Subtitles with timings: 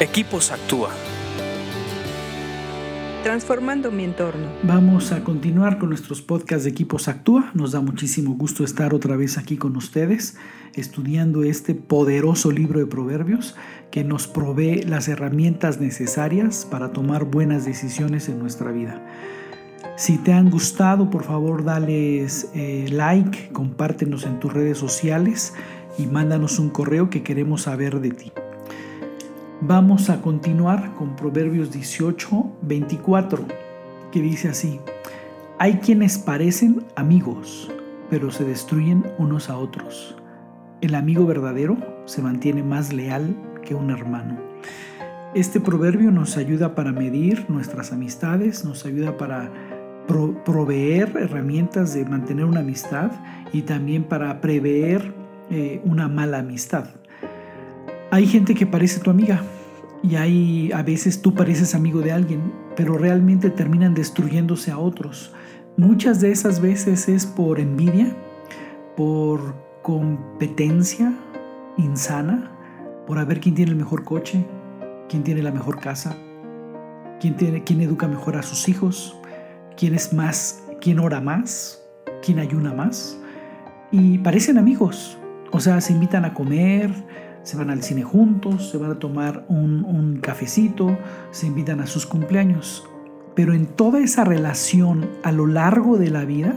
[0.00, 0.90] Equipos Actúa.
[3.22, 4.48] Transformando mi entorno.
[4.64, 7.52] Vamos a continuar con nuestros podcasts de Equipos Actúa.
[7.54, 10.36] Nos da muchísimo gusto estar otra vez aquí con ustedes,
[10.74, 13.54] estudiando este poderoso libro de proverbios
[13.92, 19.00] que nos provee las herramientas necesarias para tomar buenas decisiones en nuestra vida.
[19.96, 25.54] Si te han gustado, por favor, dales eh, like, compártenos en tus redes sociales
[25.96, 28.32] y mándanos un correo que queremos saber de ti.
[29.60, 33.44] Vamos a continuar con Proverbios 18, 24,
[34.10, 34.80] que dice así,
[35.58, 37.70] hay quienes parecen amigos,
[38.10, 40.16] pero se destruyen unos a otros.
[40.80, 44.38] El amigo verdadero se mantiene más leal que un hermano.
[45.34, 49.52] Este proverbio nos ayuda para medir nuestras amistades, nos ayuda para
[50.44, 53.12] proveer herramientas de mantener una amistad
[53.52, 55.14] y también para prever
[55.48, 56.88] eh, una mala amistad.
[58.14, 59.42] Hay gente que parece tu amiga
[60.00, 65.32] y hay a veces tú pareces amigo de alguien, pero realmente terminan destruyéndose a otros.
[65.76, 68.14] Muchas de esas veces es por envidia,
[68.96, 71.12] por competencia
[71.76, 72.52] insana,
[73.04, 74.46] por a ver quién tiene el mejor coche,
[75.08, 76.16] quién tiene la mejor casa,
[77.18, 77.34] quién,
[77.66, 79.16] quién educa mejor a sus hijos,
[79.76, 81.82] quién es más, quién ora más,
[82.22, 83.18] quién ayuna más.
[83.90, 85.18] Y parecen amigos,
[85.52, 86.92] o sea, se invitan a comer,
[87.44, 90.98] se van al cine juntos, se van a tomar un, cafecito,
[91.30, 92.88] se invitan a sus cumpleaños.
[93.34, 96.56] Pero en toda esa relación a lo largo de la vida,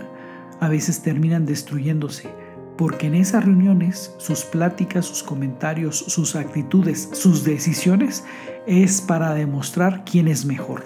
[0.60, 2.30] a veces terminan destruyéndose,
[2.78, 8.24] porque en esas reuniones sus pláticas, sus comentarios, sus actitudes, sus decisiones
[8.66, 10.84] es para demostrar quién es mejor.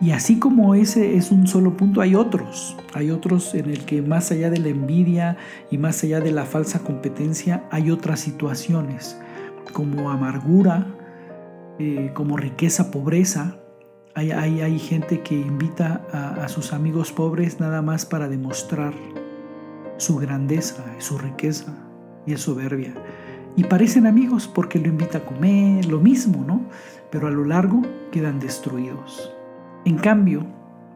[0.00, 2.76] Y así como ese es un solo punto, hay otros.
[2.94, 5.36] Hay otros en el que más allá de la envidia
[5.70, 9.18] y más allá de la falsa competencia, hay otras situaciones
[9.72, 10.86] como amargura,
[11.80, 13.56] eh, como riqueza, pobreza.
[14.14, 18.92] Hay, hay, gente que invita a, a sus amigos pobres nada más para demostrar
[19.96, 21.72] su grandeza, su riqueza
[22.26, 22.94] y es soberbia.
[23.56, 26.62] Y parecen amigos porque lo invita a comer, lo mismo, ¿no?
[27.10, 29.37] Pero a lo largo quedan destruidos.
[29.84, 30.46] En cambio,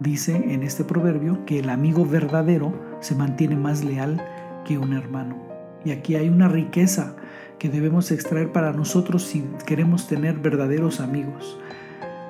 [0.01, 4.23] dice en este proverbio que el amigo verdadero se mantiene más leal
[4.65, 5.37] que un hermano.
[5.85, 7.17] Y aquí hay una riqueza
[7.59, 11.59] que debemos extraer para nosotros si queremos tener verdaderos amigos.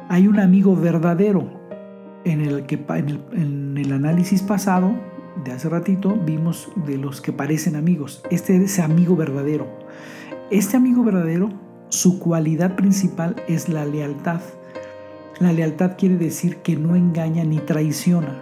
[0.08, 1.60] Hay un amigo verdadero
[2.24, 2.78] en el que
[3.32, 4.92] en el, análisis pasado
[5.44, 8.22] de hace ratito vimos de los que parecen amigos.
[8.30, 9.66] Este es amigo verdadero.
[10.50, 11.50] Este amigo verdadero,
[11.88, 14.40] su cualidad principal es la lealtad.
[15.42, 18.40] La lealtad quiere decir que no engaña ni traiciona.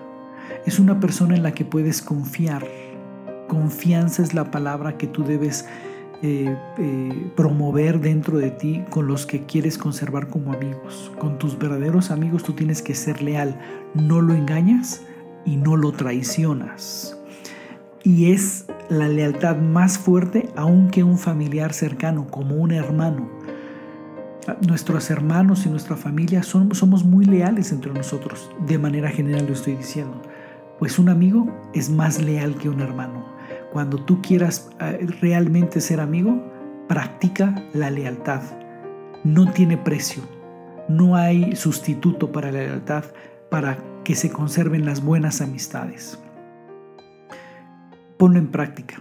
[0.67, 2.63] Es una persona en la que puedes confiar.
[3.49, 5.65] Confianza es la palabra que tú debes
[6.21, 11.11] eh, eh, promover dentro de ti con los que quieres conservar como amigos.
[11.19, 13.59] Con tus verdaderos amigos tú tienes que ser leal.
[13.95, 15.01] No lo engañas
[15.47, 17.17] y no lo traicionas.
[18.05, 23.40] Y es la lealtad más fuerte aunque un familiar cercano, como un hermano
[24.67, 29.77] nuestros hermanos y nuestra familia somos muy leales entre nosotros, de manera general lo estoy
[29.77, 30.23] diciendo.
[30.79, 33.27] Pues un amigo es más leal que un hermano.
[33.73, 36.43] Cuando tú quieras eh, realmente ser amigo,
[36.89, 38.43] practica la lealtad.
[39.25, 40.23] No tiene precio.
[40.89, 43.05] No hay sustituto para la lealtad
[43.51, 46.19] para que se conserven las buenas amistades.
[48.17, 49.01] Ponlo en práctica